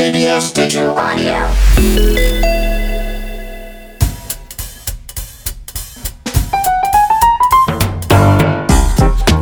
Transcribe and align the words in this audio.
TBS 0.00 0.54
Digital 0.54 0.96
Audio. 0.96 1.34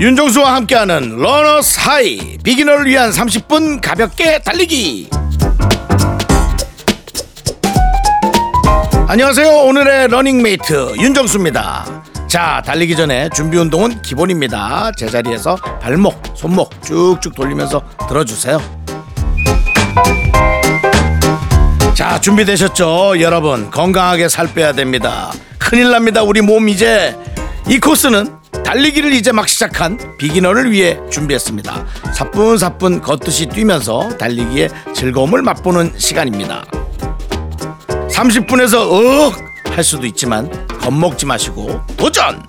윤정수와 0.00 0.56
함께하는 0.56 1.16
runner's 1.16 1.78
high 1.78 2.38
beginner를 2.42 2.86
위한 2.86 3.12
30분 3.12 3.80
가볍게 3.80 4.40
달리기. 4.40 5.08
안녕하세요. 9.06 9.48
오늘의 9.48 10.08
러닝메이트 10.08 10.96
윤정수입니다. 10.96 12.02
자 12.26 12.60
달리기 12.66 12.96
전에 12.96 13.28
준비 13.32 13.58
운동은 13.58 14.02
기본입니다. 14.02 14.90
제자리에서 14.98 15.54
발목 15.80 16.20
손목 16.34 16.82
쭉쭉 16.82 17.36
돌리면서 17.36 17.80
들어주세요 18.08 18.78
자 21.98 22.20
준비되셨죠? 22.20 23.20
여러분 23.20 23.72
건강하게 23.72 24.28
살 24.28 24.54
빼야 24.54 24.72
됩니다. 24.72 25.32
큰일 25.58 25.90
납니다 25.90 26.22
우리 26.22 26.40
몸 26.40 26.68
이제. 26.68 27.16
이 27.68 27.80
코스는 27.80 28.36
달리기를 28.64 29.12
이제 29.12 29.32
막 29.32 29.48
시작한 29.48 29.98
비기너를 30.16 30.70
위해 30.70 30.96
준비했습니다. 31.10 31.86
사뿐사뿐 32.14 33.02
걷듯이 33.02 33.46
뛰면서 33.46 34.10
달리기의 34.16 34.68
즐거움을 34.94 35.42
맛보는 35.42 35.94
시간입니다. 35.96 36.64
30분에서 37.88 39.34
억할 39.66 39.82
수도 39.82 40.06
있지만 40.06 40.48
겁먹지 40.78 41.26
마시고 41.26 41.80
도전! 41.96 42.40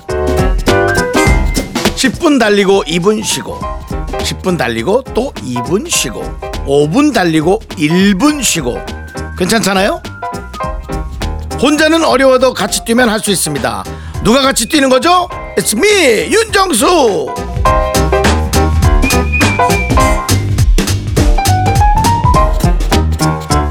10분 1.95 2.39
달리고 2.39 2.83
2분 2.83 3.23
쉬고 3.23 3.59
10분 4.11 4.59
달리고 4.59 5.05
또 5.15 5.33
2분 5.37 5.89
쉬고 5.89 6.21
5분 6.67 7.15
달리고 7.15 7.57
1분 7.79 8.43
쉬고 8.43 8.98
괜찮잖아요? 9.39 10.01
혼자는 11.61 12.03
어려워도 12.03 12.53
같이 12.53 12.83
뛰면 12.85 13.09
할 13.09 13.19
수 13.19 13.31
있습니다. 13.31 13.83
누가 14.23 14.41
같이 14.41 14.67
뛰는 14.67 14.89
거죠? 14.89 15.29
It's 15.57 15.77
me, 15.77 16.31
윤정수. 16.31 17.27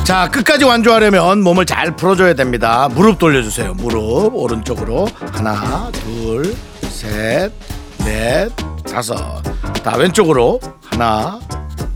자, 0.04 0.28
끝까지 0.30 0.64
완주하려면 0.64 1.42
몸을 1.42 1.66
잘 1.66 1.94
풀어줘야 1.94 2.32
됩니다. 2.34 2.88
무릎 2.94 3.18
돌려주세요. 3.18 3.74
무릎 3.74 4.34
오른쪽으로 4.34 5.06
하나, 5.32 5.90
둘, 5.92 6.54
셋, 6.88 7.52
넷, 7.98 8.50
다섯. 8.90 9.42
다 9.84 9.96
왼쪽으로 9.96 10.60
하나, 10.84 11.38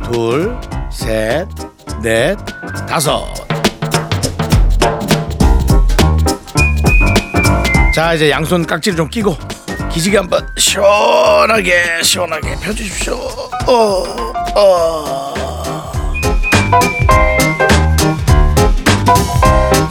둘, 0.04 0.54
셋, 0.91 1.48
넷, 2.02 2.36
다섯. 2.86 3.41
자 7.94 8.14
이제 8.14 8.30
양손 8.30 8.66
깍지를 8.66 8.96
좀 8.96 9.08
끼고 9.08 9.36
기지개 9.90 10.16
한번 10.16 10.48
시원하게 10.56 12.02
시원하게 12.02 12.56
펴주십시오. 12.62 13.14
어, 13.66 14.04
어. 14.56 15.34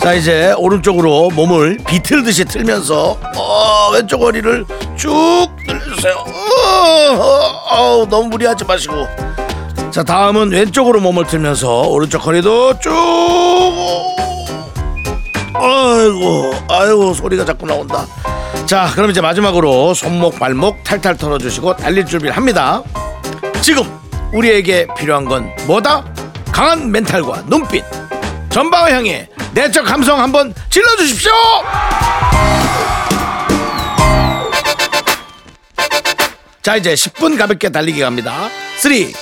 자 0.02 0.14
이제 0.14 0.52
오른쪽으로 0.58 1.30
몸을 1.30 1.78
비틀듯이 1.88 2.46
틀면서 2.46 3.20
어, 3.38 3.90
왼쪽 3.94 4.24
허리를 4.24 4.66
쭉 4.98 5.48
늘려주세요. 5.68 6.16
어, 6.16 7.14
어, 7.20 8.02
어, 8.02 8.08
너무 8.10 8.30
무리하지 8.30 8.66
마시고. 8.66 9.08
자 9.92 10.04
다음은 10.04 10.52
왼쪽으로 10.52 11.02
몸을 11.02 11.28
틀면서 11.28 11.82
오른쪽 11.82 12.26
허리도 12.26 12.80
쭉 12.80 12.92
아이고 15.62 16.54
아이고 16.68 17.14
소리가 17.14 17.46
자꾸 17.46 17.66
나온다. 17.66 18.08
자 18.66 18.90
그럼 18.96 19.12
이제 19.12 19.22
마지막으로 19.22 19.94
손목 19.94 20.40
발목 20.40 20.84
탈탈 20.84 21.18
털어주시고 21.18 21.76
달릴 21.78 22.06
준비를 22.06 22.36
합니다. 22.36 22.82
지금 23.62 23.84
우리에게 24.34 24.88
필요한 24.98 25.26
건 25.26 25.54
뭐다? 25.68 26.04
강한 26.52 26.92
멘탈과 26.92 27.44
눈빛. 27.48 27.84
전방을 28.50 28.92
향해 28.92 29.30
내적 29.54 29.86
감성 29.86 30.20
한번 30.20 30.54
질러주십시오. 30.70 31.32
자 36.62 36.76
이제 36.76 36.94
10분 36.94 37.38
가볍게 37.38 37.70
달리기 37.70 38.02
갑니다. 38.02 38.50
3 38.78 38.92
2 38.94 38.96
1 38.98 39.14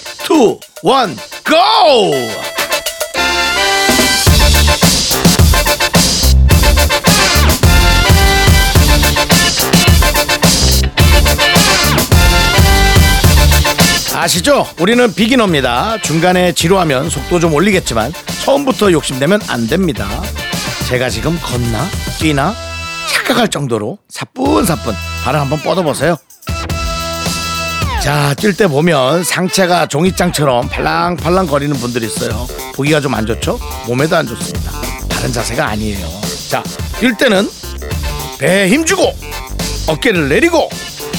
고! 0.81 2.11
아시죠? 14.21 14.67
우리는 14.81 15.13
비기너입니다. 15.13 15.99
중간에 16.01 16.51
지루하면 16.51 17.09
속도 17.09 17.39
좀 17.39 17.53
올리겠지만 17.53 18.11
처음부터 18.43 18.91
욕심내면 18.91 19.39
안 19.47 19.65
됩니다. 19.67 20.07
제가 20.89 21.09
지금 21.09 21.39
걷나 21.41 21.87
뛰나 22.19 22.53
착각할 23.09 23.47
정도로 23.47 23.97
사뿐사뿐 24.09 24.93
발을 25.23 25.39
한번 25.39 25.61
뻗어보세요. 25.61 26.17
자, 28.03 28.33
뛸 28.35 28.57
때 28.57 28.67
보면 28.67 29.23
상체가 29.23 29.85
종이장처럼 29.85 30.67
팔랑팔랑 30.67 31.47
거리는 31.47 31.73
분들이 31.77 32.05
있어요. 32.05 32.45
보기가 32.75 32.99
좀 32.99 33.13
안 33.13 33.25
좋죠? 33.25 33.57
몸에도 33.87 34.17
안 34.17 34.27
좋습니다. 34.27 34.71
바른 35.09 35.31
자세가 35.31 35.65
아니에요. 35.65 36.07
자, 36.49 36.61
뛸 36.99 37.17
때는 37.17 37.49
배에 38.37 38.67
힘주고 38.67 39.15
어깨를 39.87 40.27
내리고 40.27 40.69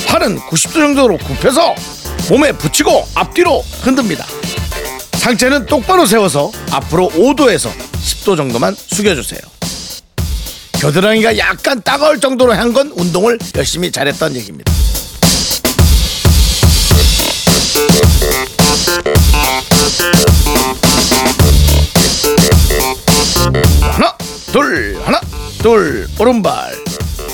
팔은 0.07 0.39
90도 0.41 0.73
정도로 0.75 1.17
굽혀서 1.19 1.75
몸에 2.31 2.53
붙이고 2.53 3.09
앞뒤로 3.17 3.61
흔듭니다. 3.83 4.25
상체는 5.15 5.67
똑바로 5.67 6.07
세워서 6.07 6.53
앞으로 6.71 7.09
5도에서 7.11 7.71
10도 7.73 8.37
정도만 8.37 8.77
숙여주세요. 8.77 9.41
겨드랑이가 10.79 11.37
약간 11.39 11.83
따가울 11.83 12.21
정도로 12.21 12.53
한 12.55 12.73
건 12.73 12.93
운동을 12.95 13.37
열심히 13.57 13.91
잘했던 13.91 14.37
얘기입니다. 14.37 14.73
하나, 23.93 24.17
둘, 24.53 24.99
하나, 25.05 25.21
둘, 25.63 26.09
오른발, 26.19 26.73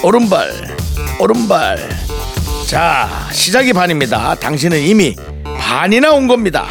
오른발, 0.03 0.77
오른발. 1.21 2.06
자, 2.67 3.29
시작이 3.33 3.73
반입니다. 3.73 4.35
당신은 4.35 4.81
이미 4.81 5.15
반이나 5.59 6.13
온 6.13 6.27
겁니다. 6.27 6.67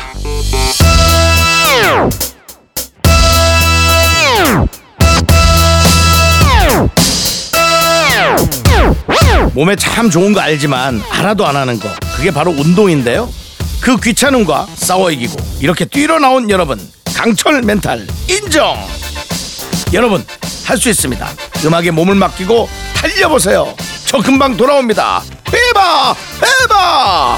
몸에 9.53 9.75
참 9.75 10.09
좋은 10.09 10.33
거 10.33 10.41
알지만 10.41 11.01
알아도 11.11 11.45
안 11.47 11.55
하는 11.55 11.79
거 11.79 11.89
그게 12.15 12.31
바로 12.31 12.51
운동인데요. 12.51 13.29
그 13.79 13.97
귀찮음과 13.97 14.67
싸워 14.75 15.11
이기고 15.11 15.35
이렇게 15.59 15.85
뛰러 15.85 16.19
나온 16.19 16.49
여러분 16.49 16.79
강철 17.15 17.61
멘탈 17.61 18.05
인정. 18.29 18.75
여러분 19.93 20.25
할 20.65 20.77
수 20.77 20.89
있습니다. 20.89 21.27
음악에 21.65 21.91
몸을 21.91 22.15
맡기고 22.15 22.67
달려보세요. 22.95 23.73
저 24.05 24.19
금방 24.21 24.55
돌아옵니다. 24.55 25.23
빼봐 25.51 26.15
빼봐. 26.39 27.37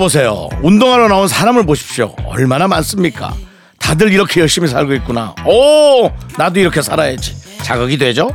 보세요. 0.00 0.48
운동하러 0.62 1.08
나온 1.08 1.28
사람을 1.28 1.66
보십시오. 1.66 2.14
얼마나 2.24 2.66
많습니까? 2.66 3.34
다들 3.78 4.10
이렇게 4.10 4.40
열심히 4.40 4.66
살고 4.66 4.94
있구나. 4.94 5.34
오, 5.44 6.10
나도 6.38 6.58
이렇게 6.58 6.80
살아야지. 6.80 7.36
자극이 7.62 7.98
되죠? 7.98 8.30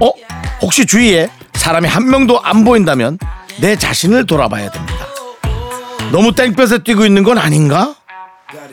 어? 0.00 0.10
혹시 0.62 0.86
주위에 0.86 1.28
사람이 1.52 1.86
한 1.86 2.08
명도 2.08 2.40
안 2.42 2.64
보인다면 2.64 3.18
내 3.60 3.76
자신을 3.76 4.24
돌아봐야 4.24 4.70
됩니다. 4.70 5.06
너무 6.12 6.32
땡볕에 6.32 6.78
뛰고 6.78 7.04
있는 7.04 7.24
건 7.24 7.36
아닌가? 7.36 7.94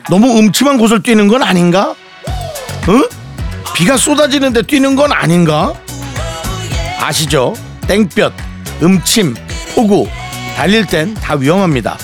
너무 0.08 0.38
음침한 0.38 0.78
곳을 0.78 1.02
뛰는 1.02 1.28
건 1.28 1.42
아닌가? 1.42 1.94
응? 2.88 3.06
비가 3.74 3.98
쏟아지는데 3.98 4.62
뛰는 4.62 4.96
건 4.96 5.12
아닌가? 5.12 5.74
아시죠? 6.98 7.52
땡볕, 7.86 8.32
음침, 8.82 9.34
폭우 9.74 10.08
달릴 10.56 10.86
땐 10.86 11.12
다 11.14 11.34
위험합니다. 11.34 11.98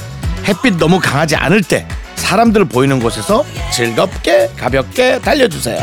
햇빛 0.45 0.77
너무 0.77 1.01
강하지 1.01 1.37
않을 1.37 1.63
때 1.63 1.89
사람들 2.17 2.67
보이는 2.67 3.01
곳에서 3.01 3.45
즐겁게 3.73 4.49
가볍게 4.59 5.19
달려주세요. 5.21 5.79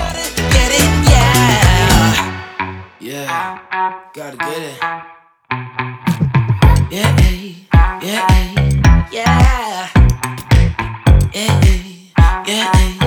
Yeah. 12.45 12.98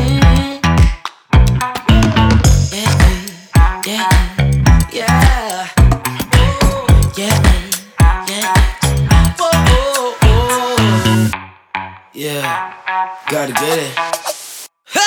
Gotta 13.32 13.54
get 13.54 13.78
it. 13.78 13.96
Hey! 14.84 15.00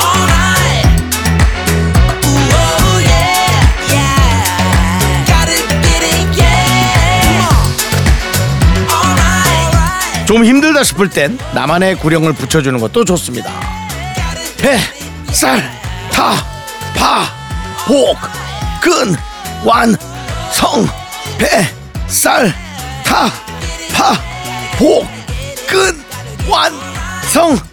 Oh. 0.00 0.26
좀 10.26 10.44
힘들다 10.44 10.82
싶을 10.82 11.10
땐 11.10 11.38
나만의 11.54 11.96
구령을 11.96 12.32
붙여주는 12.32 12.80
것도 12.80 13.04
좋습니다. 13.04 13.52
배, 14.56 14.78
쌀, 15.32 15.62
타, 16.10 16.32
파, 16.96 17.26
복, 17.86 18.16
근, 18.80 19.14
완, 19.64 19.94
성, 20.50 20.84
배, 21.38 21.46
쌀, 22.08 22.52
타, 23.04 23.30
파, 23.94 24.14
복, 24.78 25.06
근, 25.68 25.95
완, 26.48 26.72
성. 27.32 27.65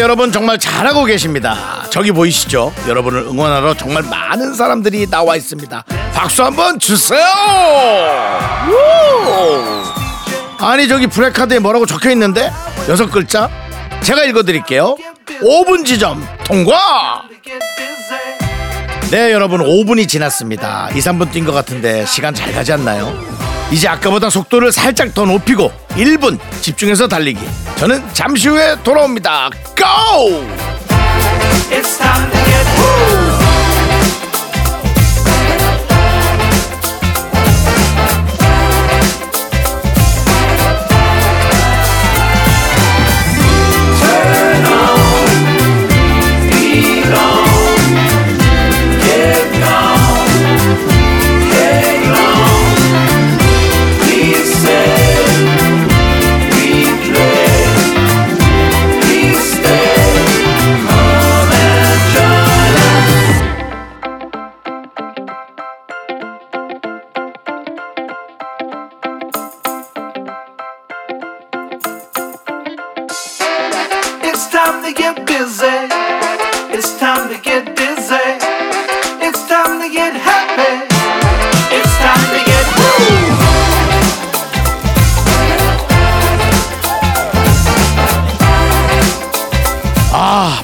여러분 0.00 0.32
정말 0.32 0.58
잘하고 0.58 1.04
계십니다. 1.04 1.84
저기 1.90 2.10
보이시죠? 2.10 2.72
여러분을 2.88 3.20
응원하러 3.20 3.74
정말 3.74 4.02
많은 4.02 4.54
사람들이 4.54 5.06
나와 5.10 5.36
있습니다. 5.36 5.84
박수 6.14 6.42
한번 6.42 6.78
주세요. 6.78 7.22
우! 8.68 10.64
아니 10.64 10.88
저기 10.88 11.06
브레카드에 11.06 11.58
뭐라고 11.58 11.84
적혀 11.86 12.10
있는데 12.12 12.50
여섯 12.88 13.10
글자. 13.10 13.50
제가 14.02 14.24
읽어드릴게요. 14.24 14.96
5분 15.42 15.84
지점 15.84 16.26
통과. 16.44 17.22
네 19.10 19.32
여러분 19.32 19.60
5분이 19.60 20.06
지났습니다 20.08 20.88
2, 20.94 20.98
3분 20.98 21.32
뛴 21.32 21.44
것 21.44 21.52
같은데 21.52 22.06
시간 22.06 22.32
잘 22.32 22.52
가지 22.52 22.72
않나요? 22.72 23.12
이제 23.70 23.88
아까보다 23.88 24.30
속도를 24.30 24.72
살짝 24.72 25.14
더 25.14 25.24
높이고 25.24 25.72
1분 25.90 26.38
집중해서 26.60 27.08
달리기. 27.08 27.40
저는 27.76 28.02
잠시 28.12 28.48
후에 28.48 28.76
돌아옵니다. 28.82 29.50
고! 29.78 30.46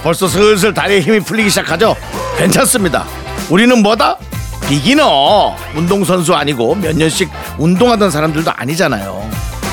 벌써 0.07 0.29
슬슬 0.29 0.73
다리에 0.73 1.01
힘이 1.01 1.19
풀리기 1.19 1.51
시작하죠? 1.51 1.97
괜찮습니다. 2.39 3.05
우리는 3.51 3.83
뭐다? 3.83 4.17
비기너. 4.69 5.57
운동선수 5.75 6.33
아니고 6.33 6.77
몇 6.77 6.95
년씩 6.97 7.29
운동하던 7.59 8.13
사람들도 8.13 8.53
아니잖아요. 8.55 9.29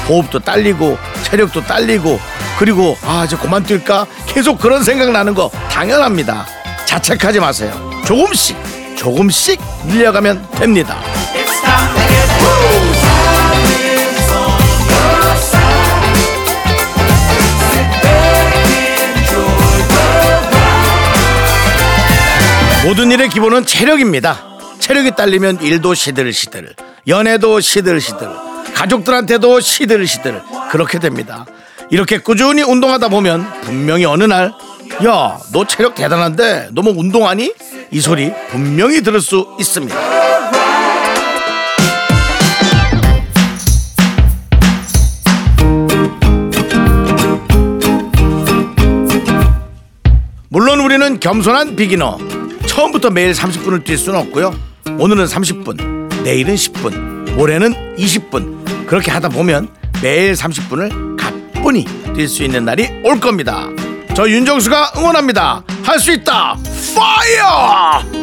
호흡도 0.09 0.39
딸리고 0.39 0.97
체력도 1.21 1.65
딸리고 1.65 2.19
그리고 2.57 2.97
아 3.03 3.25
이제 3.25 3.35
그만 3.35 3.63
뛸까? 3.63 4.07
계속 4.25 4.57
그런 4.57 4.83
생각 4.83 5.11
나는 5.11 5.35
거 5.35 5.51
당연합니다. 5.69 6.47
자책하지 6.87 7.39
마세요. 7.39 7.71
조금씩 8.03 8.57
조금씩 8.97 9.61
늘려가면 9.85 10.49
됩니다 10.53 10.97
모든 22.83 23.11
일의 23.11 23.29
기본은 23.29 23.65
체력입니다. 23.65 24.43
체력이 24.79 25.11
딸리면 25.15 25.61
일도 25.61 25.93
시들시들, 25.93 26.75
연애도 27.07 27.61
시들시들, 27.61 28.29
가족들한테도 28.73 29.61
시들시들 29.61 30.41
그렇게 30.69 30.99
됩니다. 30.99 31.45
이렇게 31.89 32.17
꾸준히 32.17 32.61
운동하다 32.61 33.07
보면 33.07 33.61
분명히 33.61 34.03
어느 34.03 34.25
날, 34.25 34.51
야, 35.05 35.39
너 35.53 35.65
체력 35.65 35.95
대단한데 35.95 36.69
너뭐 36.73 36.93
운동하니? 36.97 37.53
이 37.91 38.01
소리 38.01 38.33
분명히 38.49 39.01
들을 39.01 39.21
수 39.21 39.55
있습니다. 39.59 39.95
물론 50.49 50.81
우리는 50.81 51.19
겸손한 51.19 51.75
비기너. 51.75 52.32
처음부터 52.67 53.09
매일 53.09 53.31
30분을 53.33 53.83
뛸 53.83 53.97
수는 53.97 54.19
없고요. 54.19 54.53
오늘은 54.99 55.25
30분, 55.25 56.23
내일은 56.23 56.55
10분, 56.55 57.31
모레는 57.35 57.95
20분. 57.97 58.85
그렇게 58.87 59.11
하다 59.11 59.29
보면 59.29 59.69
매일 60.01 60.33
30분을 60.33 61.17
가뿐히 61.17 61.85
뛸 62.15 62.27
수 62.27 62.43
있는 62.43 62.65
날이 62.65 62.89
올 63.03 63.19
겁니다. 63.19 63.67
저 64.15 64.29
윤정수가 64.29 64.93
응원합니다. 64.97 65.63
할 65.83 65.99
수 65.99 66.11
있다. 66.11 66.55
파이어 66.95 68.22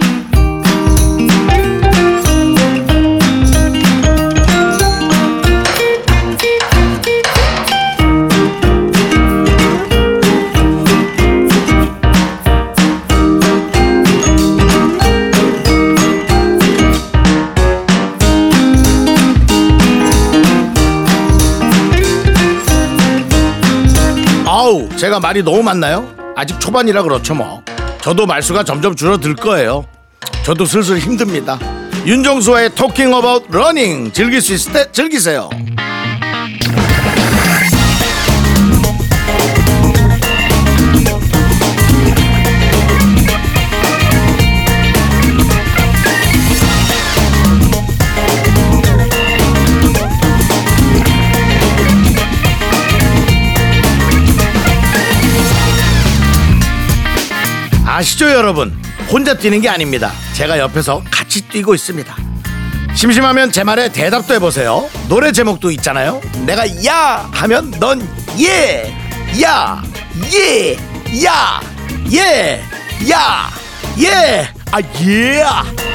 제가 25.00 25.19
말이 25.19 25.42
너무 25.42 25.62
많나요? 25.62 26.07
아직 26.37 26.61
초반이라 26.61 27.02
그렇죠 27.04 27.35
뭐. 27.35 27.62
저도 28.02 28.26
말수가 28.26 28.64
점점 28.64 28.95
줄어들 28.95 29.35
거예요. 29.35 29.87
저도 30.45 30.66
슬슬 30.66 30.99
힘듭니다. 30.99 31.59
윤정수와의 32.04 32.75
talking 32.75 33.11
about 33.14 33.47
running 33.49 34.12
즐길 34.12 34.42
수 34.42 34.52
있을 34.52 34.75
때 34.75 34.92
즐기세요 34.92 35.49
아시죠 58.00 58.30
여러분? 58.30 58.73
혼자 59.11 59.35
뛰는 59.35 59.61
게 59.61 59.69
아닙니다. 59.69 60.11
제가 60.33 60.59
옆에서 60.59 61.02
같이 61.11 61.42
뛰고 61.42 61.75
있습니다. 61.75 62.16
심심하면 62.95 63.52
제 63.52 63.62
말에 63.62 63.92
대답도 63.92 64.33
해보세요. 64.33 64.88
노래 65.11 65.33
제목도 65.33 65.71
있잖아요. 65.73 66.23
내가 66.47 66.64
야 66.87 67.28
하면 67.30 67.71
넌 67.73 68.00
예, 68.38 68.97
야, 69.42 69.83
예, 70.33 70.78
야, 71.26 71.61
예, 72.11 72.62
야, 73.11 73.50
예, 73.99 74.49
아, 74.73 74.80
예. 74.80 75.89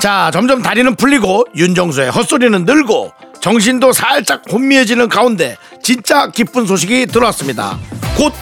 자, 0.00 0.30
점점 0.32 0.62
다리는 0.62 0.94
풀리고 0.96 1.44
윤정수의 1.54 2.10
헛소리는 2.10 2.64
늘고 2.64 3.12
정신도 3.40 3.92
살짝 3.92 4.42
혼미해지는 4.50 5.08
가운데 5.08 5.56
진짜 5.82 6.28
기쁜 6.30 6.66
소식이 6.66 7.06
들어왔습니다. 7.06 7.78
곧 8.16 8.32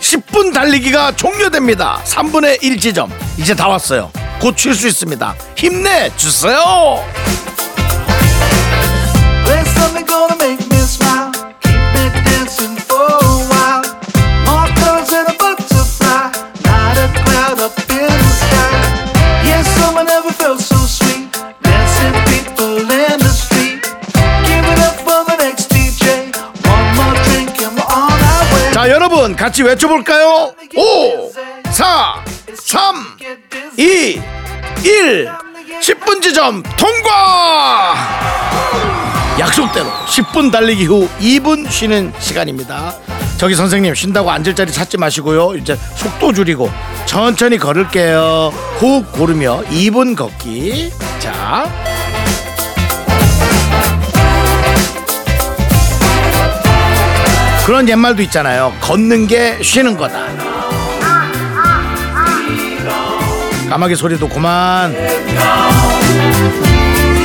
10분 0.00 0.52
달리기가 0.54 1.12
종료됩니다. 1.16 2.00
3분의 2.04 2.62
1 2.62 2.78
지점. 2.80 3.10
이제 3.38 3.54
다 3.54 3.68
왔어요. 3.68 4.10
곧 4.40 4.58
쉴 4.58 4.74
수 4.74 4.88
있습니다. 4.88 5.34
힘내 5.56 6.10
주세요. 6.16 7.04
Play 9.44 9.60
something 9.66 10.06
gonna 10.06 10.34
make 10.40 10.66
me 10.70 10.78
smile. 10.78 11.30
Keep 11.60 11.76
me 11.76 12.24
dancing 12.24 12.76
여러분 29.22 29.36
같이 29.36 29.62
외쳐볼까요? 29.62 30.52
5, 30.76 31.30
4, 31.70 32.24
3, 32.54 32.96
2, 33.78 34.20
1. 34.82 35.28
10분 35.80 36.20
지점 36.20 36.60
통과! 36.76 37.94
약속대로 39.38 39.86
10분 40.08 40.50
달리기 40.50 40.86
후 40.86 41.08
2분 41.20 41.70
쉬는 41.70 42.12
시간입니다. 42.18 42.96
저기 43.38 43.54
선생님 43.54 43.94
쉰다고 43.94 44.28
앉을 44.28 44.56
자리 44.56 44.72
찾지 44.72 44.98
마시고요. 44.98 45.54
이제 45.54 45.76
속도 45.94 46.32
줄이고 46.32 46.68
천천히 47.06 47.58
걸을게요. 47.58 48.52
호흡 48.80 49.12
고르며 49.12 49.62
2분 49.66 50.16
걷기. 50.16 50.90
자. 51.20 51.91
그런 57.64 57.88
옛말도 57.88 58.22
있잖아요. 58.22 58.74
걷는 58.80 59.28
게 59.28 59.62
쉬는 59.62 59.96
거다. 59.96 60.26
까마귀 63.68 63.94
소리도 63.94 64.28
그만. 64.28 64.94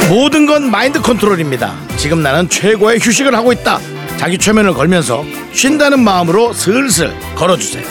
모든 0.09 0.45
건 0.45 0.69
마인드 0.71 1.01
컨트롤입니다. 1.01 1.73
지금 1.97 2.21
나는 2.21 2.47
최고의 2.47 2.99
휴식을 3.01 3.35
하고 3.35 3.51
있다. 3.51 3.79
자기 4.17 4.37
최면을 4.37 4.73
걸면서 4.73 5.25
쉰다는 5.51 5.99
마음으로 5.99 6.53
슬슬 6.53 7.13
걸어주세요. 7.35 7.85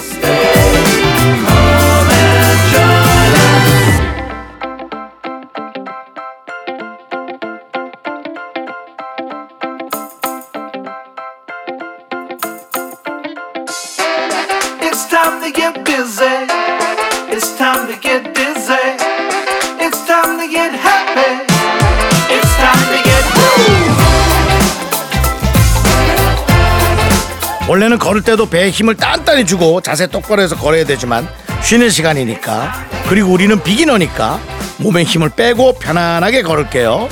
원래는 27.77 27.99
걸을 27.99 28.23
때도 28.23 28.47
배에 28.49 28.71
힘을 28.71 28.95
단단히 28.95 29.45
주고 29.45 29.83
자세 29.83 30.07
똑바로 30.07 30.41
해서 30.41 30.57
걸어야 30.57 30.87
되지만 30.87 31.29
쉬는 31.63 31.91
시간이니까 31.91 32.73
그리고 33.07 33.33
우리는 33.33 33.63
비기너니까 33.63 34.41
몸에 34.79 35.03
힘을 35.03 35.29
빼고 35.29 35.75
편안하게 35.75 36.41
걸을게요. 36.41 37.07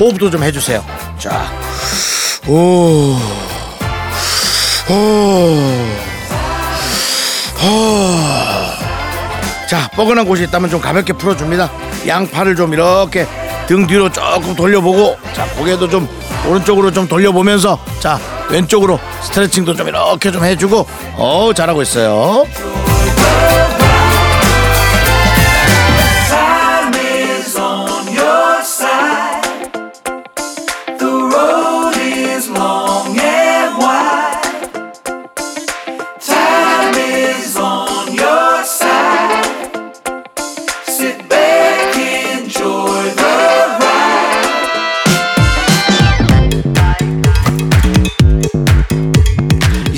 호흡도 0.00 0.30
좀 0.30 0.42
해주세요. 0.42 0.82
자, 1.18 1.52
오, 2.46 3.18
오, 4.88 4.94
오. 7.62 8.18
자, 9.68 9.90
뻐근한 9.94 10.24
곳이 10.24 10.44
있다면 10.44 10.70
좀 10.70 10.80
가볍게 10.80 11.12
풀어줍니다. 11.12 11.70
양팔을 12.06 12.56
좀 12.56 12.72
이렇게 12.72 13.26
등 13.66 13.86
뒤로 13.86 14.10
조금 14.10 14.56
돌려보고, 14.56 15.18
자, 15.34 15.44
고개도 15.50 15.90
좀 15.90 16.08
오른쪽으로 16.46 16.90
좀 16.92 17.06
돌려보면서, 17.06 17.78
자, 18.00 18.18
왼쪽으로 18.50 18.98
스트레칭도 19.22 19.74
좀 19.74 19.88
이렇게 19.88 20.30
좀 20.30 20.44
해주고, 20.44 20.86
어 21.16 21.52
잘하고 21.54 21.82
있어요. 21.82 22.44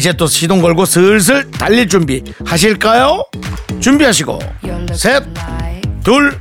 이제 0.00 0.14
또 0.14 0.26
시동 0.26 0.62
걸고 0.62 0.86
슬슬 0.86 1.50
달릴 1.50 1.86
준비 1.86 2.24
하실까요? 2.46 3.22
준비하시고 3.80 4.38
셋, 4.94 5.22
둘, 6.02 6.40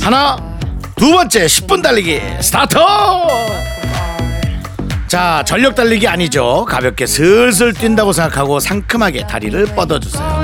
하나, 0.00 0.38
두 0.96 1.12
번째 1.12 1.44
10분 1.44 1.82
달리기 1.82 2.18
스타트! 2.40 2.78
자, 5.06 5.44
전력 5.46 5.74
달리기 5.74 6.08
아니죠. 6.08 6.64
가볍게 6.66 7.04
슬슬 7.04 7.74
뛴다고 7.74 8.14
생각하고 8.14 8.58
상큼하게 8.58 9.26
다리를 9.26 9.66
뻗어주세요. 9.74 10.42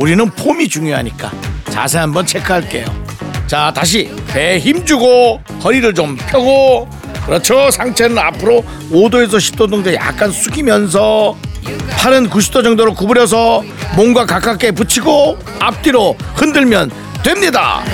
우리는 0.00 0.24
폼이 0.30 0.68
중요하니까 0.68 1.30
자세 1.68 1.98
한번 1.98 2.24
체크할게요. 2.24 2.86
자, 3.46 3.70
다시 3.74 4.10
배에 4.28 4.58
힘주고 4.58 5.40
허리를 5.62 5.92
좀 5.94 6.16
펴고 6.16 6.88
그렇죠. 7.26 7.70
상체는 7.70 8.18
앞으로 8.18 8.64
5도에서 8.90 9.34
10도 9.34 9.70
정도 9.70 9.94
약간 9.94 10.30
숙이면서 10.30 11.36
팔은 11.98 12.30
90도 12.30 12.64
정도로 12.64 12.94
구부려서 12.94 13.62
몸과 13.94 14.24
가깝게 14.24 14.70
붙이고 14.72 15.38
앞뒤로 15.60 16.16
흔들면 16.34 16.90
됩니다. 17.22 17.84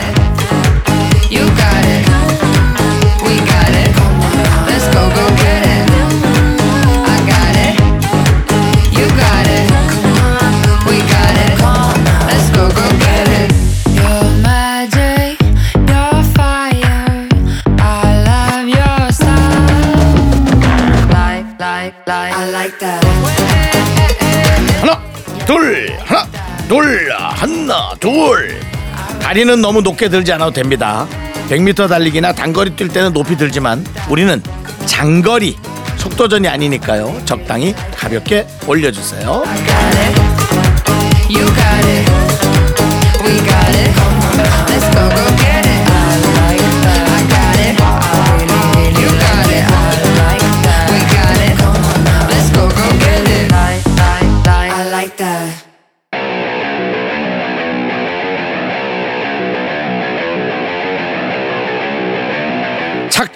다리는 29.36 29.60
너무 29.60 29.82
높게 29.82 30.08
들지 30.08 30.32
않아도 30.32 30.50
됩니다. 30.50 31.06
100m 31.50 31.90
달리기나 31.90 32.32
단거리 32.32 32.70
뛸 32.70 32.88
때는 32.88 33.12
높이 33.12 33.36
들지만 33.36 33.84
우리는 34.08 34.42
장거리 34.86 35.58
속도전이 35.98 36.48
아니니까요. 36.48 37.20
적당히 37.26 37.74
가볍게 37.94 38.46
올려주세요 38.66 39.44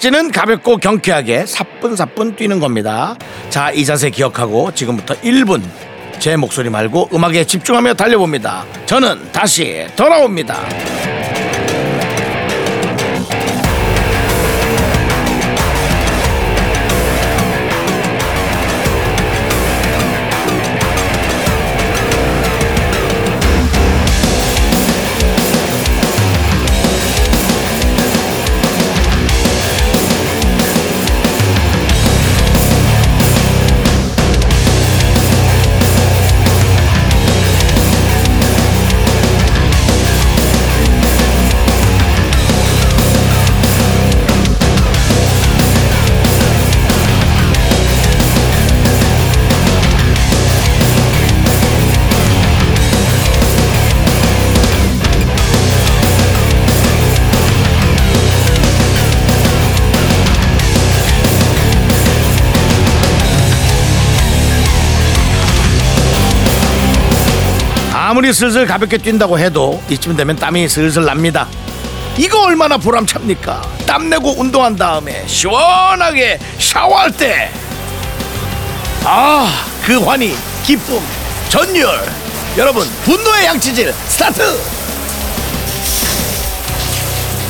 착지는 0.00 0.32
가볍고 0.32 0.78
경쾌하게 0.78 1.44
사뿐사뿐 1.44 2.34
뛰는 2.34 2.58
겁니다. 2.58 3.14
자 3.50 3.70
이 3.70 3.84
자세 3.84 4.08
기억하고 4.08 4.72
지금부터 4.72 5.14
1분 5.16 5.62
제 6.18 6.36
목소리 6.36 6.70
말고 6.70 7.10
음악에 7.12 7.44
집중하며 7.44 7.94
달려봅니다. 7.94 8.64
저는 8.86 9.30
다시 9.30 9.86
돌아옵니다 9.96 10.56
아무리 68.20 68.34
슬슬 68.34 68.66
가볍게 68.66 68.98
뛴다고 68.98 69.38
해도 69.38 69.82
이쯤 69.88 70.14
되면 70.14 70.36
땀이 70.36 70.68
슬슬 70.68 71.06
납니다. 71.06 71.48
이거 72.18 72.42
얼마나 72.42 72.76
보람찹니까? 72.76 73.62
땀 73.86 74.10
내고 74.10 74.38
운동한 74.38 74.76
다음에 74.76 75.26
시원하게 75.26 76.38
샤워할 76.58 77.10
때. 77.12 77.50
아, 79.04 79.64
그 79.86 79.98
환희, 80.00 80.36
기쁨, 80.66 81.00
전율. 81.48 81.88
여러분, 82.58 82.86
분노의 83.04 83.46
양치질 83.46 83.90
스타트! 84.06 84.42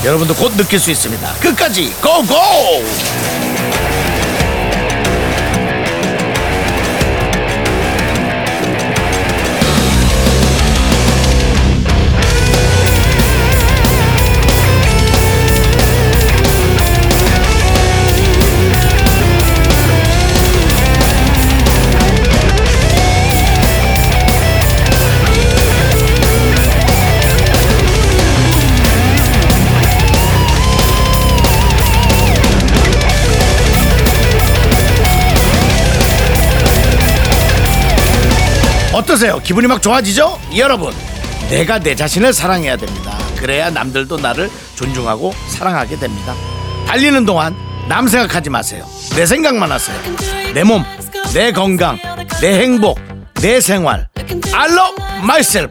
여러분도 0.04 0.36
곧 0.36 0.56
느낄 0.56 0.78
수 0.78 0.92
있습니다. 0.92 1.34
끝까지 1.40 1.92
고고! 2.00 3.39
어떠세요? 39.20 39.38
기분이 39.42 39.66
막 39.66 39.82
좋아지죠? 39.82 40.40
여러분, 40.56 40.94
내가 41.50 41.78
내 41.78 41.94
자신을 41.94 42.32
사랑해야 42.32 42.78
됩니다. 42.78 43.18
그래야 43.36 43.68
남들도 43.68 44.16
나를 44.16 44.50
존중하고 44.76 45.34
사랑하게 45.48 45.98
됩니다. 45.98 46.34
달리는 46.86 47.26
동안 47.26 47.54
남 47.86 48.08
생각하지 48.08 48.48
마세요. 48.48 48.86
내 49.14 49.26
생각만 49.26 49.70
하세요. 49.70 49.94
내 50.54 50.64
몸, 50.64 50.82
내 51.34 51.52
건강, 51.52 51.98
내 52.40 52.62
행복, 52.62 52.98
내 53.42 53.60
생활. 53.60 54.08
I 54.54 54.70
love 54.70 54.96
myself. 55.22 55.70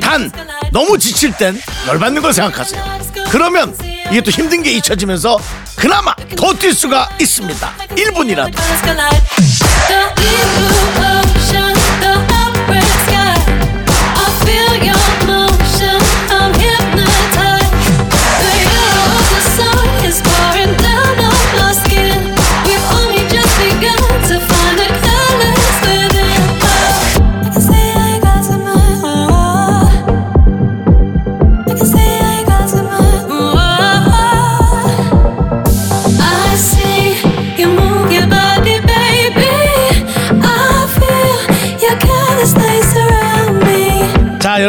단, 0.00 0.32
너무 0.72 0.96
지칠 0.98 1.36
땐 1.36 1.60
열받는 1.88 2.22
걸 2.22 2.32
생각하세요. 2.32 2.82
그러면 3.30 3.76
이게 4.10 4.22
또 4.22 4.30
힘든 4.30 4.62
게 4.62 4.72
잊혀지면서 4.72 5.38
그나마 5.76 6.14
더 6.36 6.54
뛸 6.54 6.72
수가 6.72 7.10
있습니다. 7.20 7.70
1분이라도. 7.90 8.54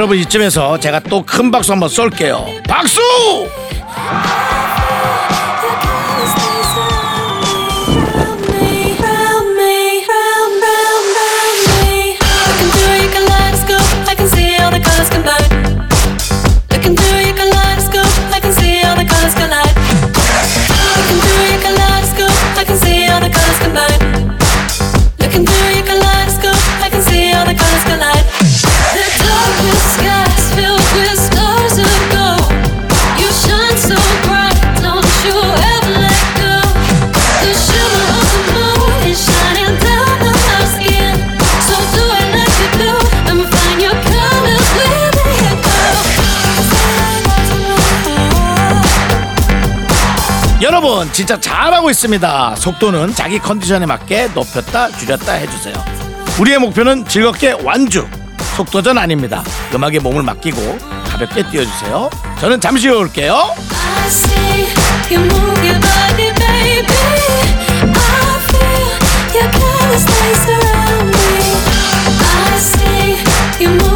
여러분 0.03 0.17
이쯤에서 0.17 0.77
제가 0.81 0.99
또 0.99 1.23
큰 1.25 1.49
박수 1.49 1.71
한번 1.71 1.87
쏠게요. 1.87 2.45
박수 2.67 2.99
여러분 51.03 51.13
진짜 51.13 51.37
잘하고 51.37 51.89
있습니다. 51.89 52.55
속도는 52.55 53.13
자기 53.13 53.37
컨디션에 53.37 53.85
맞게 53.85 54.29
높였다 54.33 54.89
줄였다 54.91 55.33
해주세요. 55.33 55.73
우리의 56.39 56.59
목표는 56.59 57.05
즐겁게 57.05 57.57
완주 57.61 58.07
속도전 58.55 58.97
아닙니다. 58.97 59.43
음악에 59.73 59.99
몸을 59.99 60.23
맡기고 60.23 60.79
가볍게 61.05 61.43
뛰어주세요. 61.49 62.09
저는 62.39 62.61
잠시 62.61 62.87
후에 62.87 62.97
올게요. 62.97 63.53
You 73.59 73.69
move 73.69 73.92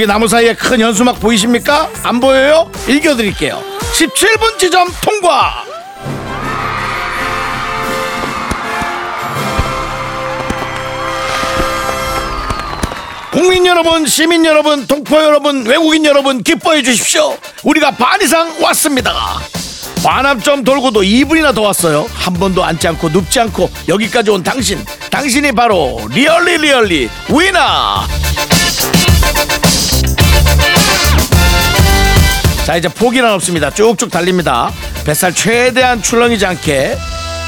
저기 0.00 0.06
나무 0.06 0.26
사이에 0.26 0.54
큰 0.54 0.80
현수막 0.80 1.20
보이십니까? 1.20 1.90
안 2.04 2.20
보여요? 2.20 2.70
읽어드릴게요 2.88 3.62
17분 3.92 4.58
지점 4.58 4.88
통과 5.02 5.62
국민 13.30 13.66
여러분, 13.66 14.06
시민 14.06 14.46
여러분, 14.46 14.86
동포 14.86 15.16
여러분, 15.22 15.66
외국인 15.66 16.06
여러분 16.06 16.42
기뻐해 16.42 16.82
주십시오. 16.82 17.36
우리가 17.62 17.90
반 17.90 18.22
이상 18.22 18.56
왔습니다. 18.62 19.12
반합점 20.02 20.64
돌고도 20.64 21.02
2분이나 21.02 21.54
더 21.54 21.60
왔어요. 21.60 22.08
한 22.14 22.32
번도 22.34 22.64
앉지 22.64 22.88
않고 22.88 23.10
눕지 23.10 23.38
않고 23.38 23.70
여기까지 23.86 24.30
온 24.30 24.42
당신. 24.42 24.82
당신이 25.10 25.52
바로 25.52 26.00
리얼리 26.10 26.56
리얼리 26.56 27.10
위너. 27.28 28.19
자 32.70 32.76
이제 32.76 32.88
포기는 32.88 33.28
없습니다. 33.32 33.68
쭉쭉 33.68 34.12
달립니다. 34.12 34.70
뱃살 35.04 35.34
최대한 35.34 36.00
출렁이지 36.00 36.46
않게 36.46 36.96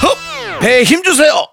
흡! 0.00 0.60
배에 0.60 0.82
힘 0.82 1.00
주세요. 1.04 1.46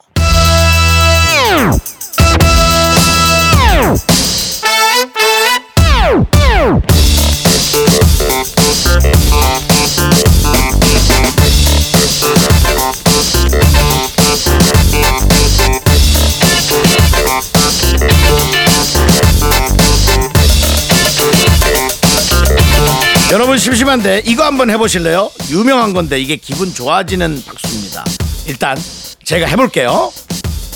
심심한데 23.59 24.23
이거 24.25 24.45
한번 24.45 24.69
해보실래요? 24.69 25.31
유명한 25.49 25.93
건데 25.93 26.19
이게 26.19 26.37
기분 26.37 26.73
좋아지는 26.73 27.43
박수입니다. 27.45 28.05
일단 28.47 28.81
제가 29.25 29.47
해볼게요. 29.47 30.11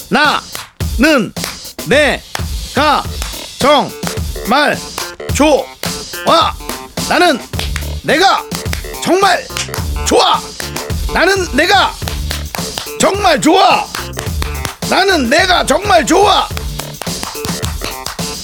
나는 0.10 1.34
내가 1.88 3.04
정말 3.58 4.78
좋아. 5.34 6.54
나는 7.08 7.40
내가 8.04 8.44
정말 9.02 9.48
좋아. 10.06 10.42
나는 11.14 11.48
내가 11.56 11.94
정말 13.00 13.40
좋아. 13.40 13.86
나는 14.90 15.30
내가 15.30 15.66
정말 15.66 16.06
좋아. 16.06 16.50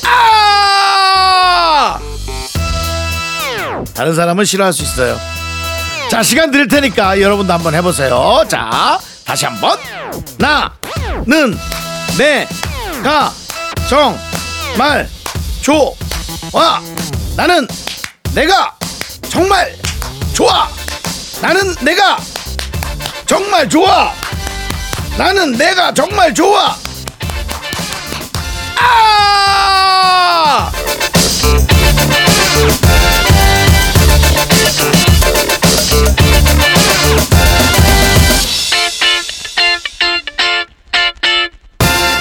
아! 0.05 1.99
다른 3.95 4.15
사람은 4.15 4.45
싫어할 4.45 4.73
수 4.73 4.83
있어요. 4.83 5.19
자, 6.09 6.23
시간 6.23 6.51
드릴 6.51 6.67
테니까 6.67 7.21
여러분도 7.21 7.53
한번 7.53 7.75
해보세요. 7.75 8.43
자, 8.47 8.99
다시 9.25 9.45
한번. 9.45 9.77
나는 10.37 11.57
내가 12.17 13.33
정말 13.87 15.07
좋아. 15.61 16.71
나는 17.35 17.67
내가 18.21 18.73
정말 19.35 19.77
좋아. 20.33 20.67
나는 21.41 21.75
내가 21.81 22.17
정말 23.25 23.69
좋아. 23.69 24.11
나는 25.17 25.51
내가 25.53 25.93
정말 25.93 26.33
좋아. 26.33 26.75
아! 28.77 30.71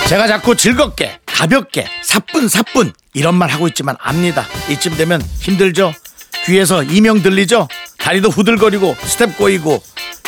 제가 0.08 0.26
자꾸 0.26 0.56
즐겁게 0.56 1.18
가볍게 1.26 1.86
사뿐 2.02 2.48
사뿐 2.48 2.92
이런 3.14 3.34
말 3.34 3.50
하고 3.50 3.68
있지만 3.68 3.96
압니다. 4.00 4.46
이쯤 4.70 4.96
되면 4.96 5.20
힘들죠? 5.40 5.92
귀에서 6.46 6.82
이명 6.82 7.22
들리죠? 7.22 7.68
다리도 7.98 8.30
후들거리고 8.30 8.96
스텝 9.02 9.36
꼬이고 9.36 9.82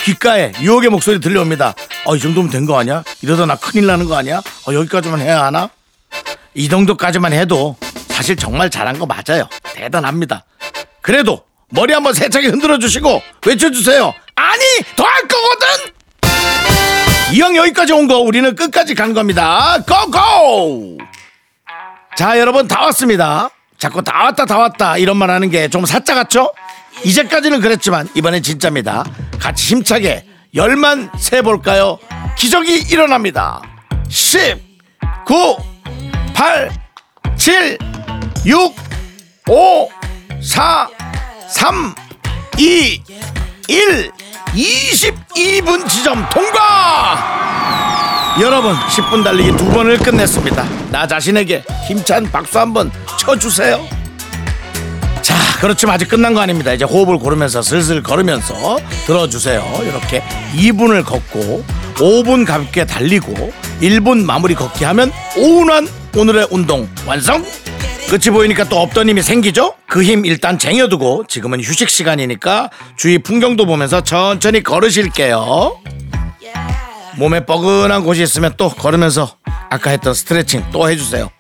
귓가에 0.05 0.53
유혹의 0.61 0.91
목소리 0.91 1.19
들려옵니다. 1.21 1.75
어, 2.05 2.17
이 2.17 2.21
정도면 2.21 2.51
된 2.51 2.67
거 2.67 2.79
아니야? 2.79 3.03
이러다 3.23 3.47
나 3.47 3.57
큰일 3.57 3.87
나는 3.87 4.07
거 4.07 4.17
아니야? 4.17 4.39
어, 4.67 4.75
여기까지만 4.75 5.21
해야 5.21 5.45
하나? 5.45 5.71
이 6.55 6.69
정도까지만 6.69 7.33
해도 7.33 7.77
사실 8.09 8.37
정말 8.37 8.69
잘한 8.71 8.99
거 8.99 9.07
맞아요. 9.07 9.49
대단합니다. 9.75 10.45
그래도 11.01 11.45
머리 11.71 11.93
한번 11.95 12.13
세차게 12.13 12.49
흔들어 12.49 12.79
주시고 12.79 13.23
외쳐주세요. 13.47 14.13
아니 14.35 14.63
더 14.97 15.05
할 15.05 15.23
거거든 15.29 15.60
이왕 17.33 17.57
여기까지 17.57 17.93
온 17.93 18.09
거 18.09 18.19
우리는 18.19 18.55
끝까지 18.57 18.95
간 18.95 19.15
겁니다. 19.15 19.79
go 19.87 20.31
go! 20.31 20.99
자, 22.17 22.39
여러분 22.39 22.67
다 22.67 22.83
왔습니다. 22.87 23.51
자꾸 23.79 24.03
다 24.03 24.25
왔다 24.25 24.45
다 24.45 24.59
왔다 24.59 24.97
이런 24.99 25.17
말 25.17 25.31
하는 25.31 25.49
게 25.49 25.69
좀 25.69 25.87
사짜 25.87 26.15
같죠? 26.15 26.53
이제까지는 27.05 27.61
그랬지만 27.61 28.09
이번엔 28.15 28.43
진짜입니다. 28.43 29.05
같이 29.39 29.69
힘차게 29.75 30.27
열만 30.55 31.11
세 31.19 31.41
볼까요? 31.41 31.99
기적이 32.37 32.87
일어납니다. 32.91 33.63
10, 34.09 34.59
9, 35.25 35.57
8, 36.35 36.71
7, 37.37 37.79
6, 38.45 38.75
5, 39.49 39.89
4, 40.43 40.89
3, 41.49 41.95
2, 42.59 43.03
1, 43.69 44.11
22분 44.55 45.89
지점 45.89 46.29
통과! 46.29 48.37
여러분, 48.41 48.75
10분 48.75 49.23
달리기 49.23 49.57
두 49.57 49.69
번을 49.71 49.99
끝냈습니다. 49.99 50.69
나 50.91 51.07
자신에게 51.07 51.63
힘찬 51.87 52.31
박수 52.31 52.59
한번 52.59 52.91
쳐주세요. 53.19 53.81
자, 55.23 55.35
그렇지만 55.61 55.95
아직 55.95 56.09
끝난 56.09 56.35
거 56.35 56.41
아닙니다. 56.41 56.73
이제 56.73 56.85
호흡을 56.85 57.19
고르면서 57.19 57.63
슬슬 57.63 58.03
걸으면서 58.03 58.79
들어주세요. 59.07 59.63
이렇게 59.83 60.23
2분을 60.55 61.05
걷고 61.05 61.65
5분 61.95 62.47
가볍게 62.47 62.85
달리고 62.85 63.53
1분 63.81 64.25
마무리 64.25 64.55
걷기 64.55 64.85
하면 64.85 65.13
오운한 65.37 65.89
오늘의 66.17 66.49
운동 66.51 66.89
완성! 67.07 67.45
끝이 68.11 68.31
보이니까 68.35 68.65
또 68.65 68.81
없던 68.81 69.09
힘이 69.09 69.23
생기죠? 69.23 69.75
그 69.87 70.03
힘 70.03 70.25
일단 70.25 70.59
쟁여두고 70.59 71.25
지금은 71.29 71.61
휴식 71.61 71.89
시간이니까 71.89 72.71
주위 72.97 73.19
풍경도 73.19 73.67
보면서 73.67 74.01
천천히 74.03 74.63
걸으실게요. 74.63 75.79
몸에 77.17 77.45
뻐근한 77.47 78.03
곳이 78.05 78.23
있으면 78.23 78.55
또 78.57 78.69
걸으면서 78.69 79.37
아까 79.69 79.91
했던 79.91 80.15
스트레칭 80.15 80.65
또 80.73 80.89
해주세요. 80.91 81.31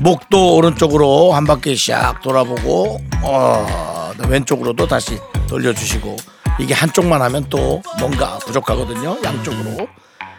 목도 0.00 0.56
오른쪽으로 0.56 1.32
한 1.32 1.44
바퀴 1.46 1.74
샥 1.74 2.20
돌아보고 2.22 3.00
어, 3.22 4.12
왼쪽으로도 4.28 4.86
다시 4.88 5.18
돌려주시고 5.48 6.16
이게 6.58 6.74
한쪽만 6.74 7.22
하면 7.22 7.46
또 7.48 7.82
뭔가 7.98 8.38
부족하거든요. 8.38 9.18
양쪽으로 9.24 9.88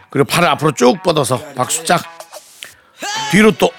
그리고 0.10 0.28
팔을 0.28 0.48
앞으로 0.50 0.72
쭉 0.74 1.02
뻗어서 1.04 1.40
박수 1.56 1.84
짝 1.86 2.04
뒤로 3.32 3.52
또 3.52 3.72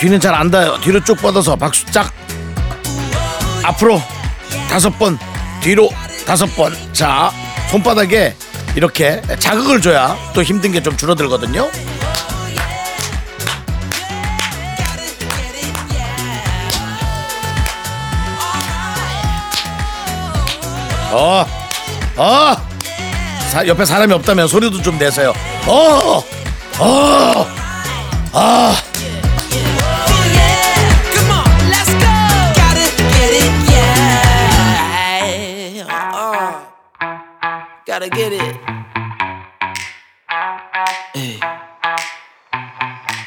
뒤는 0.00 0.18
잘 0.18 0.34
안 0.34 0.50
닿아요. 0.50 0.78
뒤로 0.80 1.02
쭉 1.04 1.16
뻗어서 1.20 1.56
박수 1.56 1.84
짝. 1.86 2.12
앞으로 3.64 4.00
다섯 4.68 4.90
번 4.98 5.18
뒤로 5.60 5.90
다섯 6.26 6.46
번 6.56 6.72
자 6.92 7.30
손바닥에 7.70 8.34
이렇게 8.74 9.20
자극을 9.38 9.80
줘야 9.80 10.16
또 10.34 10.42
힘든 10.42 10.72
게 10.72 10.80
좀 10.82 10.96
줄어들거든요. 10.96 11.68
어, 21.12 21.44
어, 22.16 22.56
사, 23.50 23.66
옆에 23.66 23.84
사람이 23.84 24.12
없다면 24.14 24.46
소리도 24.48 24.80
좀 24.82 24.96
내세요. 24.98 25.32
어, 25.66 26.22
어, 26.78 27.46
아. 28.32 28.76
Gotta 37.90 38.08
get 38.08 38.32
it. 38.32 38.56
Hey. 41.12 41.40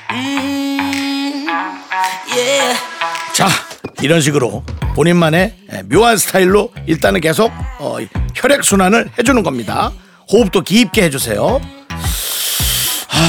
Mm, 0.09 1.47
yeah. 2.31 2.79
자, 3.33 3.49
이런 4.01 4.21
식으로 4.21 4.63
본인만의 4.95 5.55
예, 5.73 5.81
묘한 5.83 6.15
스타일로 6.15 6.71
일단은 6.85 7.19
계속 7.19 7.51
어, 7.79 7.97
혈액 8.35 8.63
순환을 8.63 9.11
해주는 9.19 9.43
겁니다. 9.43 9.91
호흡도 10.31 10.61
깊게 10.61 11.03
해주세요. 11.03 11.59
하, 13.09 13.21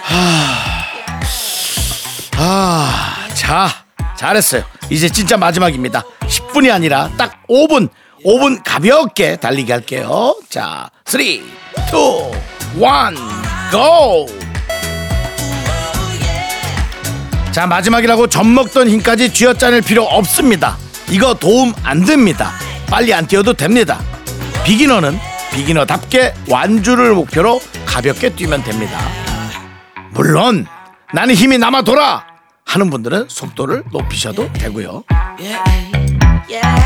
하, 0.00 0.32
아, 2.38 3.28
자, 3.34 3.68
잘했어요. 4.16 4.64
이제 4.88 5.10
진짜 5.10 5.36
마지막입니다. 5.36 6.04
10분이 6.20 6.72
아니라 6.72 7.10
딱 7.18 7.46
5분, 7.48 7.90
5분 8.26 8.60
가볍게 8.64 9.36
달리기 9.36 9.70
할게요. 9.70 10.36
자, 10.48 10.90
3, 11.04 11.20
2, 11.20 11.24
1, 11.24 11.44
GO! 13.70 14.26
자 17.52 17.66
마지막이라고 17.66 18.26
젖 18.26 18.44
먹던 18.44 18.88
힘까지 18.88 19.32
쥐어짜낼 19.32 19.80
필요 19.80 20.02
없습니다. 20.02 20.76
이거 21.08 21.34
도움 21.34 21.72
안 21.84 22.04
됩니다. 22.04 22.50
빨리 22.90 23.14
안 23.14 23.26
뛰어도 23.26 23.54
됩니다. 23.54 24.00
비기너는 24.64 25.16
비기너답게 25.52 26.34
완주를 26.50 27.14
목표로 27.14 27.60
가볍게 27.86 28.30
뛰면 28.30 28.64
됩니다. 28.64 28.98
물론 30.10 30.66
나는 31.14 31.34
힘이 31.34 31.58
남아 31.58 31.82
돌아 31.82 32.26
하는 32.66 32.90
분들은 32.90 33.26
속도를 33.28 33.84
높이셔도 33.92 34.52
되고요. 34.52 35.04
Yeah, 35.38 35.62
yeah, 36.50 36.85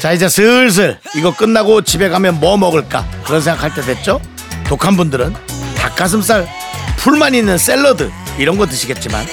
자 0.00 0.12
이제 0.12 0.28
슬슬 0.28 0.98
이거 1.14 1.34
끝나고 1.34 1.82
집에 1.82 2.08
가면 2.08 2.40
뭐 2.40 2.56
먹을까? 2.56 3.06
그런 3.24 3.40
생각할 3.40 3.72
때 3.74 3.82
됐죠? 3.82 4.20
독한 4.66 4.96
분들은 4.96 5.32
닭가슴살 5.76 6.48
풀만 6.96 7.34
있는 7.34 7.56
샐러드 7.56 8.10
이런 8.38 8.58
거 8.58 8.66
드시겠지만 8.66 9.24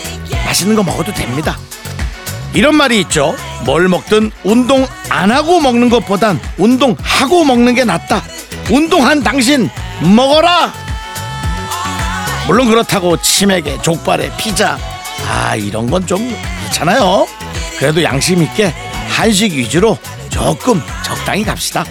맛있는 0.46 0.76
거 0.76 0.84
먹어도 0.84 1.14
됩니다 1.14 1.58
이런 2.54 2.76
말이 2.76 3.00
있죠. 3.02 3.36
뭘 3.66 3.88
먹든 3.88 4.32
운동 4.44 4.88
안 5.10 5.32
하고 5.32 5.60
먹는 5.60 5.90
것보단 5.90 6.40
운동하고 6.58 7.44
먹는 7.46 7.76
게 7.76 7.84
낫다. 7.84 8.24
운동한 8.72 9.24
당신 9.24 9.70
먹어라! 10.02 10.72
물론 12.48 12.68
그렇다고 12.68 13.18
치맥에 13.22 13.80
족발에 13.82 14.32
피자 14.38 14.78
아 15.28 15.56
이런 15.56 15.90
건 15.90 16.06
좀 16.08 16.36
그렇잖아요. 16.64 17.28
그래도 17.78 18.04
양심 18.04 18.42
있게 18.44 18.74
한식 19.10 19.54
위주로 19.54 19.98
조금 20.30 20.82
적당히 21.04 21.44
갑시다 21.44 21.84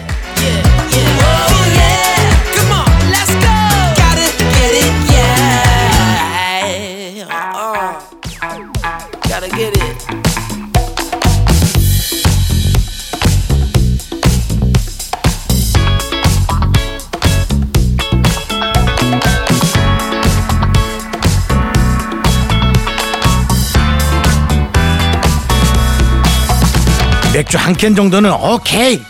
맥주 27.49 27.57
한 27.57 27.73
캔 27.73 27.95
정도는 27.95 28.31
오케이. 28.31 29.01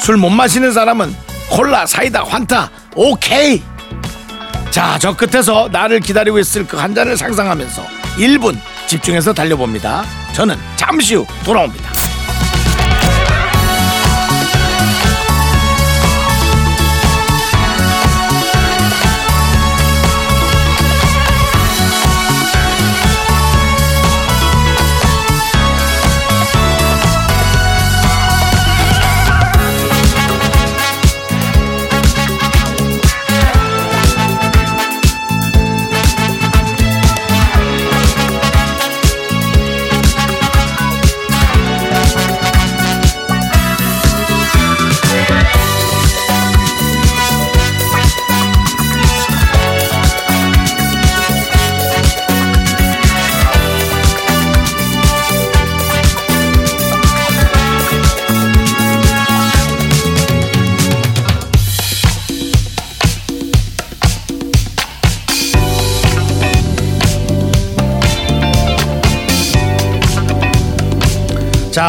술 0.00 0.16
못 0.16 0.30
마시는 0.30 0.72
사람은 0.72 1.14
콜라 1.50 1.84
사이다 1.86 2.24
환타 2.24 2.70
오케이. 2.96 3.62
자 4.70 4.98
저 4.98 5.14
끝에서 5.14 5.68
나를 5.70 6.00
기다리고 6.00 6.38
있을 6.38 6.66
그 6.66 6.78
한 6.78 6.94
잔을 6.94 7.18
상상하면서 7.18 7.82
1분 8.16 8.56
집중해서 8.86 9.34
달려봅니다. 9.34 10.04
저는 10.34 10.56
잠시 10.76 11.16
후 11.16 11.26
돌아옵니다 11.44 11.87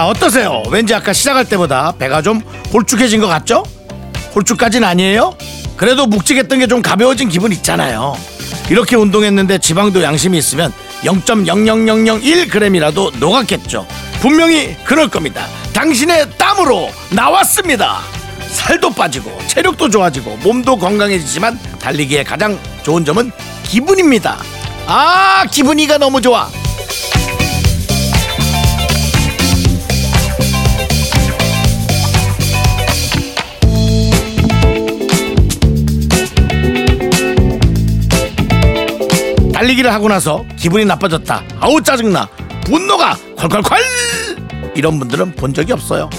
어떠세요? 0.10 0.64
왠지 0.72 0.96
아까 0.96 1.14
시작할 1.14 1.46
때보다 1.46 1.94
배가 2.00 2.24
좀 2.24 2.42
홀쭉해진 2.74 3.22
것 3.22 3.28
같죠? 3.28 3.64
홀쭉까지는 4.34 4.88
아니에요? 4.88 5.36
그래도 5.78 6.08
묵직했던 6.08 6.58
게 6.60 6.66
좀 6.68 6.82
가벼워진 6.82 7.30
기분 7.30 7.52
있잖아요. 7.52 8.18
이렇게 8.72 8.96
운동했는데 8.96 9.60
지방도 9.60 10.02
양심이 10.02 10.36
있으면 10.38 10.74
0.00001g이라도 11.04 13.18
녹았겠죠. 13.20 13.86
분명히 14.20 14.76
그럴 14.84 15.08
겁니다. 15.10 15.46
당신의 15.74 16.26
땀으로 16.40 16.90
나왔습니다. 17.12 18.00
살도 18.50 18.90
빠지고 18.92 19.38
체력도 19.48 19.90
좋아지고 19.92 20.38
몸도 20.38 20.78
건강해지지만 20.78 21.60
달리기에 21.80 22.24
가장 22.24 22.58
좋은 22.82 23.06
점은 23.06 23.32
기분입니다. 23.64 24.38
아 24.88 25.46
기분이가 25.52 26.00
너무 26.00 26.20
좋아. 26.20 26.50
달리기를 39.60 39.92
하고 39.94 40.08
나서 40.08 40.46
기분이 40.56 40.86
나빠졌다. 40.86 41.44
아우 41.60 41.82
짜증나. 41.82 42.30
분노가 42.64 43.18
콸콸콸. 43.36 44.78
이런 44.78 45.00
분들은 45.00 45.36
본 45.36 45.54
적이 45.54 45.74
없어요. 45.74 46.10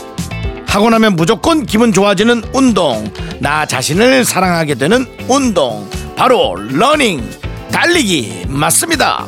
하고 0.66 0.90
나면 0.90 1.16
무조건 1.16 1.64
기분 1.64 1.90
좋아지는 1.90 2.42
운동. 2.52 3.10
나 3.38 3.64
자신을 3.64 4.26
사랑하게 4.26 4.74
되는 4.74 5.06
운동. 5.26 5.88
바로 6.16 6.54
러닝. 6.54 7.26
달리기 7.72 8.44
맞습니다. 8.46 9.24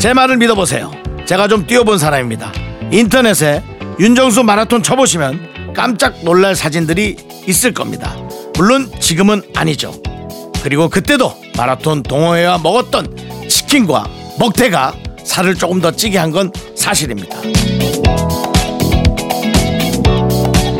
제 0.00 0.12
말을 0.12 0.36
믿어보세요. 0.38 0.90
제가 1.26 1.48
좀 1.48 1.66
뛰어본 1.66 1.98
사람입니다. 1.98 2.52
인터넷에 2.90 3.62
윤정수 3.98 4.42
마라톤 4.42 4.82
쳐보시면 4.82 5.72
깜짝 5.74 6.14
놀랄 6.22 6.54
사진들이 6.54 7.16
있을 7.46 7.72
겁니다. 7.72 8.14
물론 8.56 8.90
지금은 9.00 9.42
아니죠. 9.54 9.94
그리고 10.62 10.88
그때도 10.88 11.34
마라톤 11.56 12.02
동호회와 12.02 12.58
먹었던 12.58 13.46
치킨과 13.48 14.06
먹태가 14.38 14.94
살을 15.24 15.54
조금 15.56 15.80
더 15.80 15.90
찌게 15.90 16.18
한 16.18 16.32
건 16.32 16.52
사실입니다. 16.76 17.36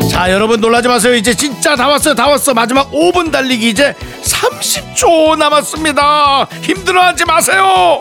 자 0.09 0.31
여러분 0.31 0.61
놀라지 0.61 0.87
마세요 0.87 1.15
이제 1.15 1.33
진짜 1.33 1.75
다 1.75 1.87
왔어요 1.87 2.13
다 2.13 2.27
왔어 2.29 2.53
마지막 2.53 2.91
5분 2.91 3.31
달리기 3.31 3.69
이제 3.69 3.93
30초 4.23 5.37
남았습니다 5.37 6.47
힘들어하지 6.61 7.25
마세요 7.25 7.99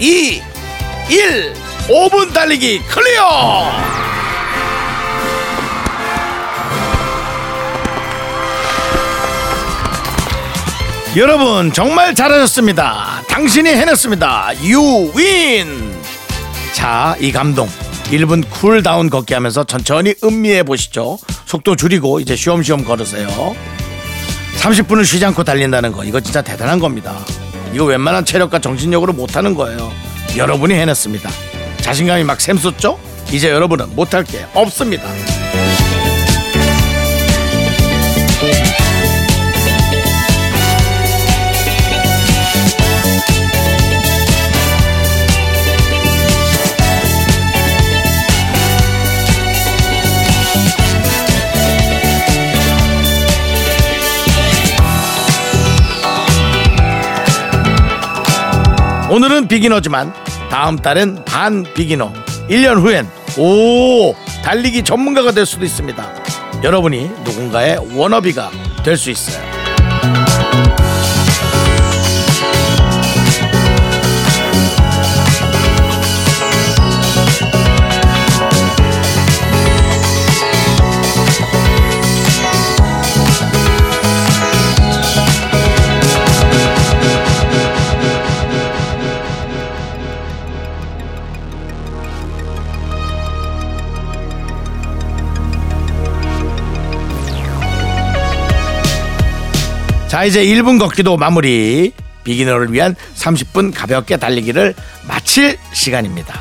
2, 0.00 0.42
1 1.10 1.54
5분 1.88 2.32
달리기 2.32 2.80
clear! 2.86 3.72
여러분 11.16 11.72
정말 11.72 12.14
잘하셨습니다. 12.14 13.22
당신이 13.28 13.68
해냈습니다. 13.70 14.62
you 14.62 15.14
win 15.14 15.66
자 16.74 17.16
이 17.20 17.32
감동. 17.32 17.68
1분 18.04 18.48
cool 18.48 18.79
down 18.79 19.10
걷기 19.10 19.34
하면서 19.34 19.64
천천히 19.64 20.14
음미해 20.22 20.62
보시죠. 20.62 21.18
속도 21.46 21.76
줄이고 21.76 22.20
이제 22.20 22.36
쉬엄쉬엄 22.36 22.84
걸으세요. 22.84 23.28
30분을 24.58 25.04
쉬지 25.04 25.24
않고 25.26 25.44
달린다는 25.44 25.92
거 25.92 26.04
이거 26.04 26.20
진짜 26.20 26.40
대단한 26.42 26.78
겁니다. 26.78 27.16
이거 27.72 27.84
웬만한 27.84 28.24
체력과 28.24 28.58
정신력으로 28.58 29.12
못하는 29.12 29.54
거예요. 29.54 29.90
여러분이 30.36 30.74
해냈습니다. 30.74 31.30
자신감이 31.80 32.24
막 32.24 32.40
샘솟죠? 32.40 32.98
이제 33.32 33.50
여러분은 33.50 33.94
못할 33.94 34.24
게 34.24 34.46
없습니다. 34.54 35.04
오늘은 59.10 59.48
비기너지만 59.48 60.12
다음 60.50 60.76
달엔 60.76 61.24
반 61.24 61.64
비기너. 61.74 62.12
1년 62.48 62.80
후엔 62.80 63.08
오 63.38 64.14
달리기 64.44 64.82
전문가가 64.84 65.32
될 65.32 65.46
수도 65.46 65.64
있습니다. 65.64 66.04
여러분이 66.62 67.08
누군가의 67.24 67.78
워너비가 67.94 68.50
될 68.84 68.96
수 68.96 69.10
있어요 69.10 69.40
자 100.18 100.24
이제 100.24 100.44
1분 100.44 100.80
걷기도 100.80 101.16
마무리. 101.16 101.92
비기너를 102.24 102.72
위한 102.72 102.96
30분 103.14 103.72
가볍게 103.72 104.16
달리기를 104.16 104.74
마칠 105.06 105.56
시간입니다. 105.72 106.40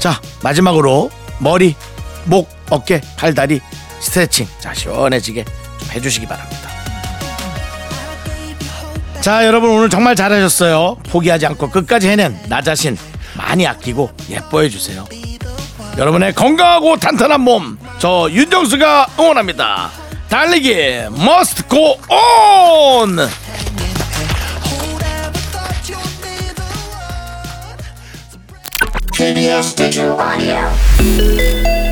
자 0.00 0.20
마지막으로 0.42 1.12
머리 1.38 1.76
목 2.24 2.50
어깨 2.68 3.02
팔 3.16 3.34
다리 3.34 3.60
스트레칭. 4.00 4.48
자 4.58 4.74
시원해지게 4.74 5.44
좀 5.44 5.90
해주시기 5.92 6.26
바랍니다. 6.26 6.70
자 9.20 9.46
여러분 9.46 9.70
오늘 9.70 9.88
정말 9.88 10.16
잘하셨어요. 10.16 10.96
포기하지 11.08 11.46
않고 11.46 11.70
끝까지 11.70 12.08
해낸 12.08 12.36
나 12.48 12.60
자신 12.60 12.98
많이 13.36 13.64
아끼고 13.64 14.10
예뻐해 14.28 14.68
주세요. 14.68 15.06
여러분의 15.96 16.34
건강하고 16.34 16.96
탄탄한 16.96 17.42
몸 17.42 17.78
저 18.00 18.28
윤정수가 18.32 19.06
응원합니다 19.20 19.90
달리기 20.30 21.08
must 21.10 21.68
go 21.68 21.98
on 22.08 23.28
TBS 29.12 29.74
Digital 29.74 30.16
Audio. 30.20 31.89